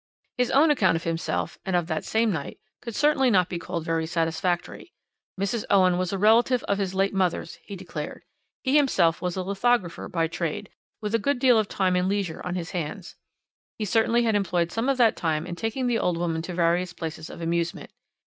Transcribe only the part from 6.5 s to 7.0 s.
of his